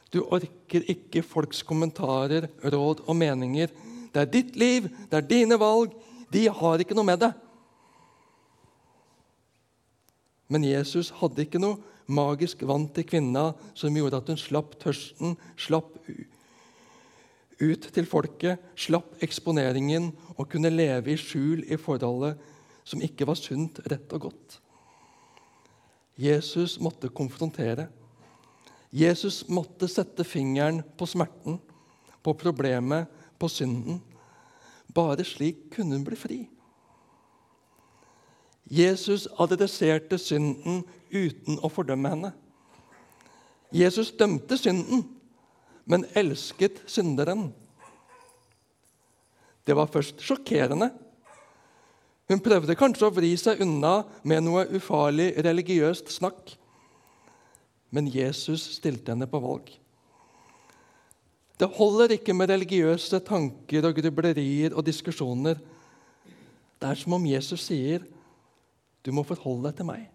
Du 0.10 0.24
orker 0.26 0.86
ikke 0.90 1.24
folks 1.26 1.62
kommentarer, 1.66 2.50
råd 2.64 3.04
og 3.06 3.16
meninger. 3.18 3.70
Det 4.14 4.22
er 4.24 4.32
ditt 4.34 4.56
liv, 4.58 4.90
det 5.10 5.20
er 5.20 5.30
dine 5.30 5.60
valg. 5.62 5.94
De 6.34 6.48
har 6.50 6.82
ikke 6.82 6.98
noe 6.98 7.08
med 7.08 7.22
det. 7.22 7.32
Men 10.50 10.66
Jesus 10.66 11.12
hadde 11.20 11.46
ikke 11.46 11.62
noe 11.62 11.78
magisk 12.10 12.64
vann 12.66 12.88
til 12.94 13.06
kvinna 13.06 13.52
som 13.78 13.94
gjorde 13.94 14.18
at 14.18 14.32
hun 14.32 14.40
slapp 14.42 14.74
tørsten, 14.82 15.36
slapp 15.62 15.94
ut 17.60 17.90
til 17.94 18.08
folket, 18.10 18.58
slapp 18.80 19.20
eksponeringen 19.26 20.10
og 20.38 20.48
kunne 20.50 20.72
leve 20.74 21.14
i 21.14 21.20
skjul 21.20 21.62
i 21.70 21.78
forholdet 21.78 22.40
som 22.88 23.04
ikke 23.06 23.28
var 23.30 23.38
sunt, 23.38 23.82
rett 23.92 24.18
og 24.18 24.30
godt. 24.30 24.58
Jesus 26.20 26.80
måtte 26.82 27.12
konfrontere. 27.14 27.88
Jesus 28.90 29.44
måtte 29.48 29.88
sette 29.88 30.26
fingeren 30.26 30.82
på 30.98 31.06
smerten, 31.06 31.60
på 32.26 32.34
problemet, 32.34 33.10
på 33.40 33.50
synden. 33.50 34.00
Bare 34.90 35.26
slik 35.26 35.68
kunne 35.76 36.00
hun 36.00 36.06
bli 36.08 36.18
fri. 36.18 36.40
Jesus 38.70 39.28
adresserte 39.42 40.18
synden 40.22 40.84
uten 41.10 41.58
å 41.62 41.70
fordømme 41.74 42.12
henne. 42.14 42.32
Jesus 43.74 44.12
dømte 44.18 44.58
synden, 44.58 45.04
men 45.90 46.06
elsket 46.18 46.82
synderen. 46.90 47.50
Det 49.66 49.76
var 49.78 49.90
først 49.90 50.22
sjokkerende. 50.26 50.90
Hun 52.30 52.42
prøvde 52.46 52.78
kanskje 52.78 53.08
å 53.10 53.14
vri 53.14 53.32
seg 53.42 53.62
unna 53.66 54.04
med 54.22 54.46
noe 54.46 54.68
ufarlig 54.78 55.32
religiøst 55.46 56.12
snakk. 56.14 56.54
Men 57.96 58.10
Jesus 58.12 58.66
stilte 58.78 59.14
henne 59.14 59.28
på 59.30 59.42
valg. 59.42 59.72
Det 61.60 61.68
holder 61.76 62.16
ikke 62.16 62.34
med 62.38 62.52
religiøse 62.54 63.20
tanker 63.28 63.90
og 63.90 63.98
grublerier 63.98 64.76
og 64.78 64.86
diskusjoner. 64.88 65.60
Det 66.80 66.88
er 66.88 67.00
som 67.00 67.18
om 67.18 67.26
Jesus 67.28 67.66
sier 67.68 68.06
du 69.04 69.12
må 69.16 69.26
forholde 69.28 69.68
deg 69.68 69.80
til 69.80 69.88
meg. 69.90 70.06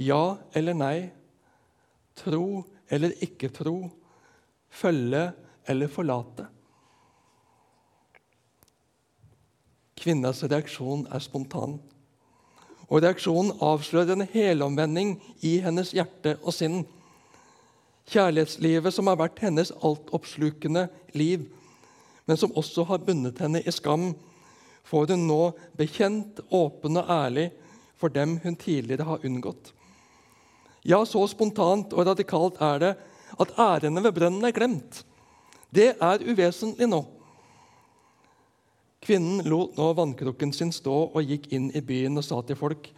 Ja 0.00 0.36
eller 0.56 0.76
nei, 0.76 0.96
tro 2.18 2.64
eller 2.92 3.14
ikke 3.24 3.50
tro, 3.52 3.88
følge 4.72 5.26
eller 5.68 5.92
forlate. 5.92 6.48
Kvinnas 9.98 10.42
reaksjon 10.44 11.06
er 11.12 11.22
spontan. 11.24 11.78
Og 12.88 13.02
reaksjonen 13.02 13.54
avslører 13.64 14.14
en 14.14 14.28
helomvending 14.32 15.16
i 15.42 15.56
hennes 15.64 15.94
hjerte 15.96 16.36
og 16.42 16.54
sinn. 16.56 16.82
Kjærlighetslivet 18.12 18.92
som 18.92 19.08
har 19.08 19.20
vært 19.20 19.40
hennes 19.40 19.72
altoppslukende 19.80 20.88
liv, 21.16 21.46
men 22.28 22.40
som 22.40 22.52
også 22.56 22.84
har 22.88 23.04
bundet 23.04 23.40
henne 23.40 23.62
i 23.64 23.72
skam, 23.72 24.12
får 24.84 25.14
hun 25.14 25.24
nå 25.28 25.40
bekjent, 25.78 26.42
åpen 26.52 27.00
og 27.00 27.08
ærlig 27.08 27.48
for 27.96 28.12
dem 28.12 28.36
hun 28.42 28.56
tidligere 28.60 29.08
har 29.08 29.24
unngått. 29.24 29.72
Ja, 30.84 31.00
så 31.08 31.24
spontant 31.30 31.94
og 31.96 32.04
radikalt 32.10 32.60
er 32.60 32.80
det 32.82 32.92
at 33.40 33.54
ærene 33.58 34.02
ved 34.04 34.12
brønnen 34.12 34.44
er 34.44 34.52
glemt. 34.52 35.00
Det 35.74 35.94
er 35.96 36.24
uvesentlig 36.28 36.86
nå. 36.90 37.00
Kvinnen 39.04 39.44
lot 39.44 39.76
nå 39.76 39.90
vannkrukken 39.98 40.52
sin 40.56 40.72
stå 40.72 40.94
og 41.12 41.28
gikk 41.28 41.50
inn 41.52 41.68
i 41.76 41.82
byen 41.84 42.16
og 42.16 42.24
sa 42.24 42.40
til 42.42 42.56
folk.: 42.56 42.88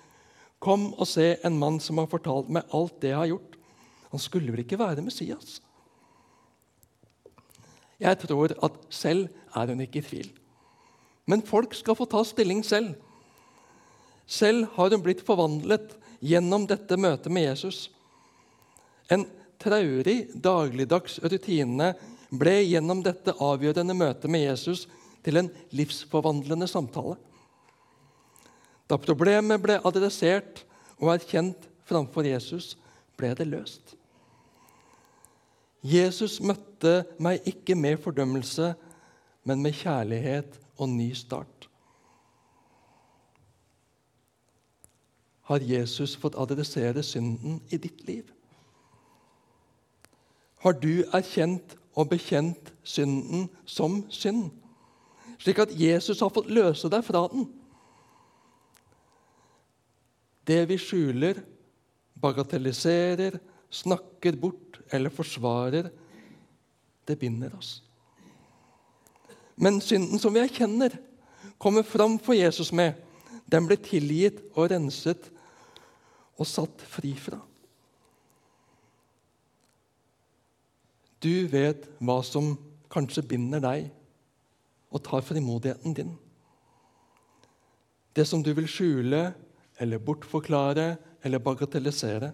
Kom 0.63 0.93
og 0.95 1.07
se 1.11 1.35
en 1.45 1.59
mann 1.59 1.81
som 1.83 1.99
har 1.99 2.07
fortalt 2.11 2.49
meg 2.49 2.69
alt 2.75 3.01
det 3.03 3.11
jeg 3.11 3.19
har 3.19 3.31
gjort. 3.33 3.57
Han 4.13 4.23
skulle 4.23 4.53
vel 4.55 4.63
ikke 4.63 4.79
være 4.79 5.03
Messias? 5.03 5.61
Jeg 8.01 8.19
tror 8.23 8.55
at 8.63 8.77
selv 8.93 9.29
er 9.57 9.73
hun 9.73 9.83
ikke 9.83 9.99
i 9.99 10.07
tvil. 10.07 10.31
Men 11.27 11.43
folk 11.43 11.75
skal 11.75 11.97
få 11.99 12.07
ta 12.07 12.23
stilling 12.25 12.63
selv. 12.65 12.95
Selv 14.27 14.69
har 14.77 14.91
hun 14.91 15.03
blitt 15.03 15.25
forvandlet 15.27 15.97
gjennom 16.21 16.67
dette 16.71 16.97
møtet 16.97 17.33
med 17.33 17.49
Jesus. 17.49 17.89
En 19.11 19.27
traurig 19.63 20.29
dagligdags 20.43 21.19
rutine 21.25 21.95
ble 22.31 22.61
gjennom 22.67 23.03
dette 23.03 23.35
avgjørende 23.43 23.97
møtet 23.97 24.31
med 24.31 24.47
Jesus 24.47 24.87
til 25.27 25.41
en 25.41 25.51
livsforvandlende 25.75 26.69
samtale. 26.71 27.17
Da 28.87 28.99
problemet 29.03 29.59
ble 29.63 29.81
adressert 29.83 30.63
og 31.01 31.11
erkjent 31.17 31.67
framfor 31.87 32.29
Jesus, 32.29 32.77
ble 33.19 33.33
det 33.35 33.49
løst. 33.51 33.97
Jesus 35.83 36.39
møtte 36.43 37.05
meg 37.23 37.43
ikke 37.47 37.75
med 37.79 37.99
fordømmelse, 38.03 38.75
men 39.47 39.63
med 39.63 39.75
kjærlighet 39.79 40.59
og 40.79 40.91
ny 40.91 41.13
start. 41.15 41.69
Har 45.47 45.63
Jesus 45.63 46.17
fått 46.19 46.39
adressere 46.39 47.03
synden 47.07 47.61
i 47.71 47.79
ditt 47.79 48.03
liv? 48.07 48.31
Har 50.63 50.75
du 50.83 51.05
erkjent 51.15 51.77
og 51.95 52.11
bekjent 52.11 52.73
synden 52.83 53.47
som 53.67 54.01
synd, 54.11 54.51
slik 55.39 55.61
at 55.63 55.75
Jesus 55.77 56.21
har 56.25 56.33
fått 56.33 56.51
løse 56.53 56.91
deg 56.93 57.05
fra 57.07 57.27
den? 57.33 57.47
Det 60.47 60.63
vi 60.71 60.79
skjuler, 60.79 61.41
bagatelliserer, 62.23 63.39
snakker 63.71 64.39
bort 64.39 64.79
eller 64.95 65.11
forsvarer, 65.11 65.91
det 67.07 67.19
binder 67.19 67.55
oss. 67.59 67.81
Men 69.57 69.81
synden 69.81 70.21
som 70.21 70.35
vi 70.35 70.43
erkjenner, 70.45 70.95
kommer 71.59 71.83
fram 71.87 72.19
for 72.21 72.37
Jesus 72.37 72.73
med, 72.73 72.95
den 73.47 73.67
blir 73.67 73.81
tilgitt 73.81 74.43
og 74.55 74.71
renset 74.73 75.31
og 76.37 76.49
satt 76.49 76.83
fri 76.85 77.15
fra. 77.19 77.39
Du 81.23 81.47
vet 81.51 81.87
hva 82.05 82.21
som 82.27 82.53
kanskje 82.93 83.25
binder 83.27 83.63
deg 83.63 83.89
og 84.97 85.05
tar 85.05 85.25
frimodigheten 85.25 85.97
din. 85.97 86.15
Det 88.17 88.25
som 88.25 88.43
du 88.43 88.53
vil 88.57 88.69
skjule 88.71 89.29
eller 89.83 90.01
bortforklare 90.01 90.97
eller 91.23 91.43
bagatellisere. 91.43 92.33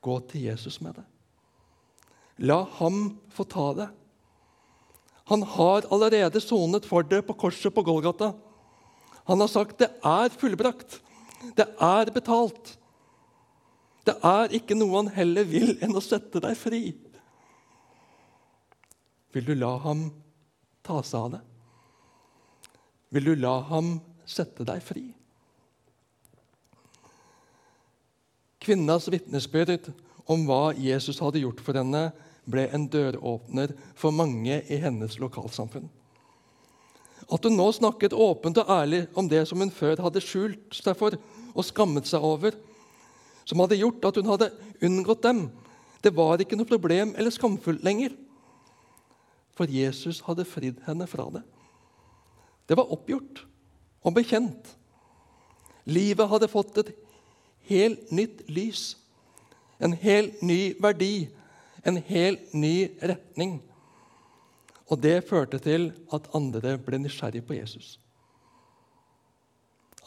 Gå 0.00 0.16
til 0.30 0.46
Jesus 0.48 0.80
med 0.80 0.96
det. 0.96 1.04
La 2.48 2.62
ham 2.78 3.18
få 3.32 3.44
ta 3.48 3.68
det. 3.76 3.88
Han 5.26 5.42
har 5.42 5.88
allerede 5.90 6.40
sonet 6.40 6.86
for 6.86 7.02
det 7.02 7.24
på 7.26 7.34
korset 7.34 7.74
på 7.74 7.82
Golgata. 7.82 8.32
Han 9.26 9.40
har 9.42 9.50
sagt 9.50 9.80
det 9.82 9.90
er 10.04 10.30
fullbrakt. 10.30 11.00
Det 11.56 11.66
er 11.82 12.12
betalt. 12.14 12.76
Det 14.06 14.14
er 14.22 14.54
ikke 14.54 14.76
noe 14.78 15.00
han 15.00 15.10
heller 15.16 15.48
vil 15.48 15.74
enn 15.82 15.96
å 15.98 16.04
sette 16.04 16.40
deg 16.42 16.54
fri. 16.58 16.84
Vil 19.34 19.48
du 19.48 19.56
la 19.58 19.74
ham 19.82 20.06
ta 20.86 21.02
seg 21.02 21.20
av 21.20 21.36
det? 21.36 21.42
Vil 23.14 23.30
du 23.30 23.34
la 23.38 23.58
ham 23.70 23.96
sette 24.28 24.66
deg 24.66 24.82
fri? 24.84 25.04
Kvinnas 28.62 29.06
vitnesbyrd 29.12 29.92
om 30.26 30.46
hva 30.48 30.72
Jesus 30.74 31.20
hadde 31.22 31.42
gjort 31.42 31.60
for 31.62 31.78
henne, 31.78 32.08
ble 32.46 32.68
en 32.74 32.86
døråpner 32.90 33.72
for 33.98 34.14
mange 34.14 34.60
i 34.70 34.78
hennes 34.82 35.18
lokalsamfunn. 35.18 35.86
At 37.26 37.46
hun 37.46 37.56
nå 37.58 37.66
snakket 37.74 38.14
åpent 38.14 38.58
og 38.62 38.70
ærlig 38.70 39.06
om 39.18 39.26
det 39.30 39.42
som 39.50 39.58
hun 39.62 39.72
før 39.74 40.02
hadde 40.04 40.22
skjult 40.22 40.78
seg 40.78 40.94
for 40.98 41.16
og 41.16 41.66
skammet 41.66 42.06
seg 42.06 42.22
over, 42.22 42.54
som 43.46 43.62
hadde 43.62 43.78
gjort 43.78 44.06
at 44.06 44.20
hun 44.20 44.30
hadde 44.30 44.52
unngått 44.84 45.24
dem, 45.26 45.46
det 46.02 46.14
var 46.14 46.42
ikke 46.42 46.58
noe 46.58 46.68
problem 46.68 47.14
eller 47.18 47.34
skamfullt 47.34 47.82
lenger. 47.86 48.14
For 49.56 49.70
Jesus 49.70 50.20
hadde 50.26 50.44
fridd 50.48 50.82
henne 50.86 51.06
fra 51.08 51.28
det. 51.32 51.42
Det 52.68 52.76
var 52.76 52.90
oppgjort 52.92 53.44
og 54.04 54.14
bekjent. 54.16 54.74
Livet 55.86 56.28
hadde 56.28 56.50
fått 56.50 56.78
et 56.82 56.92
helt 57.70 58.10
nytt 58.14 58.42
lys, 58.50 58.96
en 59.78 59.94
helt 59.96 60.42
ny 60.42 60.74
verdi, 60.82 61.28
en 61.86 61.98
helt 62.08 62.52
ny 62.54 62.90
retning. 63.00 63.60
Og 64.90 65.00
det 65.02 65.24
førte 65.26 65.58
til 65.62 65.90
at 66.14 66.28
andre 66.36 66.76
ble 66.82 66.98
nysgjerrig 67.02 67.42
på 67.46 67.56
Jesus. 67.58 67.96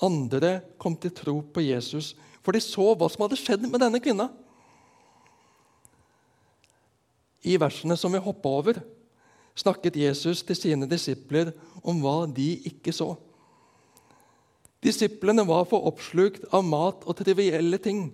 Andre 0.04 0.60
kom 0.80 0.96
til 0.96 1.12
tro 1.16 1.40
på 1.44 1.64
Jesus, 1.64 2.14
for 2.44 2.56
de 2.56 2.62
så 2.64 2.86
hva 2.96 3.10
som 3.12 3.26
hadde 3.26 3.40
skjedd 3.40 3.66
med 3.68 3.82
denne 3.84 4.00
kvinna. 4.04 4.30
I 7.44 7.56
versene 7.60 7.96
som 8.00 8.12
vi 8.16 8.24
hoppa 8.24 8.52
over, 8.52 8.80
snakket 9.60 10.00
Jesus 10.00 10.44
til 10.48 10.58
sine 10.58 10.88
disipler 10.90 11.52
om 11.84 12.00
hva 12.04 12.24
de 12.32 12.54
ikke 12.70 12.94
så. 12.96 13.14
Disiplene 14.84 15.44
var 15.48 15.66
for 15.68 15.90
oppslukt 15.90 16.46
av 16.56 16.64
mat 16.64 17.04
og 17.04 17.18
trivielle 17.20 17.80
ting. 17.84 18.08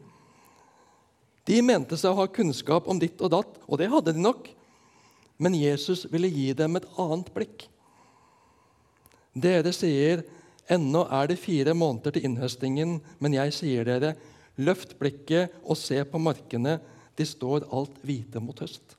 De 1.45 1.61
mente 1.61 1.97
seg 1.99 2.13
å 2.13 2.23
ha 2.23 2.31
kunnskap 2.33 2.87
om 2.89 2.99
ditt 3.01 3.21
og 3.21 3.31
datt, 3.35 3.59
og 3.69 3.77
det 3.77 3.91
hadde 3.91 4.15
de 4.15 4.23
nok. 4.23 4.49
Men 5.37 5.57
Jesus 5.57 6.07
ville 6.09 6.31
gi 6.31 6.49
dem 6.57 6.79
et 6.79 6.87
annet 7.01 7.29
blikk. 7.35 7.67
Dere 9.35 9.73
sier, 9.75 10.23
'Ennå 10.65 11.05
er 11.11 11.27
det 11.27 11.37
fire 11.37 11.73
måneder 11.73 12.11
til 12.11 12.25
innhøstingen', 12.25 13.01
men 13.19 13.33
jeg 13.33 13.53
sier 13.53 13.83
dere, 13.85 14.15
løft 14.57 14.97
blikket 14.97 15.51
og 15.63 15.77
se 15.77 16.01
på 16.03 16.17
markene, 16.17 16.79
de 17.15 17.25
står 17.25 17.67
alt 17.71 17.99
hvite 18.01 18.41
mot 18.41 18.57
høst. 18.59 18.95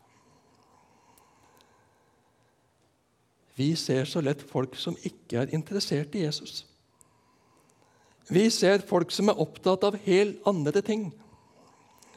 Vi 3.57 3.75
ser 3.77 4.05
så 4.05 4.21
lett 4.21 4.43
folk 4.51 4.77
som 4.77 4.97
ikke 5.05 5.41
er 5.41 5.53
interessert 5.57 6.15
i 6.15 6.27
Jesus. 6.27 6.67
Vi 8.29 8.51
ser 8.51 8.83
folk 8.85 9.13
som 9.15 9.31
er 9.31 9.41
opptatt 9.41 9.85
av 9.87 9.97
helt 10.05 10.43
andre 10.47 10.83
ting. 10.85 11.09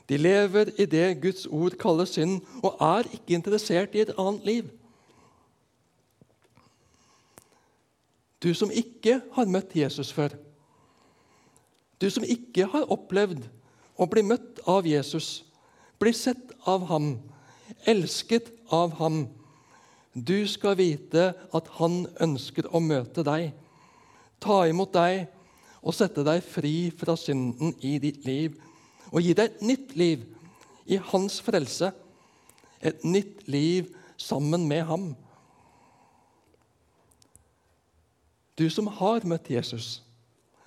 De 0.10 0.18
lever 0.18 0.74
i 0.82 0.88
det 0.90 1.22
Guds 1.22 1.46
ord 1.46 1.78
kaller 1.80 2.10
synd, 2.10 2.42
og 2.66 2.80
er 2.82 3.08
ikke 3.14 3.38
interessert 3.38 3.96
i 3.96 4.02
et 4.02 4.14
annet 4.18 4.46
liv. 4.46 4.70
Du 8.44 8.50
som 8.56 8.72
ikke 8.72 9.20
har 9.36 9.52
møtt 9.52 9.76
Jesus 9.76 10.12
før, 10.16 10.34
du 12.00 12.08
som 12.10 12.24
ikke 12.24 12.66
har 12.72 12.88
opplevd 12.92 13.44
å 14.00 14.08
bli 14.08 14.24
møtt 14.24 14.62
av 14.68 14.88
Jesus, 14.88 15.44
bli 16.00 16.14
sett 16.16 16.54
av 16.64 16.88
ham, 16.88 17.18
elsket 17.86 18.48
av 18.72 18.96
ham, 19.02 19.26
du 20.26 20.48
skal 20.48 20.78
vite 20.80 21.32
at 21.56 21.70
han 21.78 22.04
ønsker 22.22 22.70
å 22.74 22.82
møte 22.84 23.24
deg, 23.26 23.52
ta 24.40 24.64
imot 24.70 24.94
deg 24.96 25.28
og 25.80 25.96
sette 25.96 26.24
deg 26.28 26.44
fri 26.44 26.90
fra 26.96 27.16
synden 27.20 27.76
i 27.86 27.98
ditt 28.02 28.26
liv 28.28 28.58
og 29.10 29.24
gi 29.24 29.34
deg 29.38 29.50
et 29.50 29.64
nytt 29.66 29.96
liv 29.98 30.26
i 30.90 31.00
hans 31.12 31.40
frelse, 31.46 31.92
et 32.82 33.04
nytt 33.06 33.48
liv 33.50 33.90
sammen 34.20 34.68
med 34.70 34.86
ham. 34.90 35.10
Du 38.60 38.68
som 38.70 38.90
har 39.00 39.26
møtt 39.28 39.50
Jesus, 39.52 40.02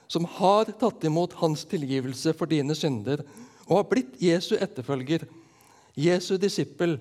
som 0.08 0.26
har 0.38 0.70
tatt 0.80 1.04
imot 1.08 1.34
hans 1.40 1.64
tilgivelse 1.68 2.34
for 2.36 2.50
dine 2.50 2.76
synder 2.76 3.24
og 3.68 3.78
har 3.78 3.88
blitt 3.90 4.18
Jesu 4.20 4.54
etterfølger, 4.58 5.26
Jesu 5.96 6.36
disippel, 6.40 6.96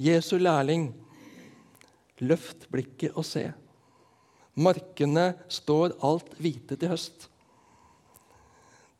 Jesu 0.00 0.36
lærling, 0.40 0.90
løft 2.22 2.68
blikket 2.72 3.16
og 3.16 3.26
se. 3.26 3.48
Markene 4.60 5.32
står 5.48 5.96
alt 6.04 6.34
hvite 6.40 6.76
til 6.76 6.92
høst. 6.92 7.28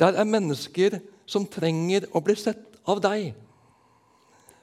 Der 0.00 0.16
er 0.16 0.28
mennesker 0.28 1.00
som 1.28 1.44
trenger 1.46 2.06
å 2.16 2.22
bli 2.24 2.36
sett 2.38 2.78
av 2.88 3.02
deg. 3.04 3.34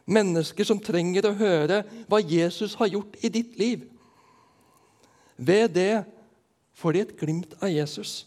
Mennesker 0.08 0.66
som 0.66 0.80
trenger 0.82 1.28
å 1.28 1.36
høre 1.38 1.84
hva 2.08 2.22
Jesus 2.24 2.78
har 2.80 2.90
gjort 2.90 3.18
i 3.22 3.32
ditt 3.32 3.58
liv. 3.60 3.84
Ved 5.38 5.76
det 5.76 6.06
får 6.78 6.94
de 6.94 7.04
et 7.04 7.18
glimt 7.20 7.54
av 7.62 7.70
Jesus, 7.70 8.26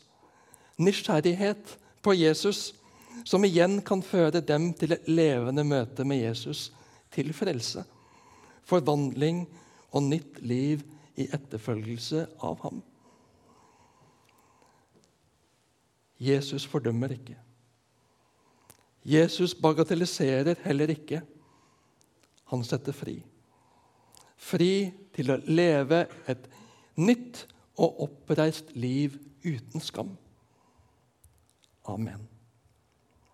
nysgjerrighet 0.78 1.76
på 2.04 2.14
Jesus, 2.14 2.70
som 3.26 3.44
igjen 3.44 3.80
kan 3.84 4.02
føre 4.04 4.42
dem 4.44 4.70
til 4.78 4.94
et 4.94 5.08
levende 5.10 5.64
møte 5.66 6.06
med 6.06 6.22
Jesus, 6.22 6.68
til 7.10 7.32
frelse, 7.34 7.82
forvandling 8.70 9.42
og 9.90 10.02
nytt 10.06 10.40
liv 10.42 10.82
i 11.18 11.26
etterfølgelse 11.34 12.26
av 12.46 12.60
ham. 12.64 12.82
Jesus 16.20 16.66
fordømmer 16.68 17.14
ikke. 17.16 17.36
Jesus 19.04 19.54
bagatelliserer 19.54 20.54
heller 20.64 20.92
ikke. 20.92 21.22
Han 22.52 22.64
setter 22.64 22.92
fri. 22.92 23.16
Fri 24.36 24.90
til 25.16 25.32
å 25.32 25.40
leve 25.48 26.04
et 26.28 26.48
nytt 27.00 27.46
og 27.80 28.04
oppreist 28.08 28.74
liv 28.76 29.16
uten 29.44 29.80
skam. 29.80 30.12
Amen. 31.88 32.29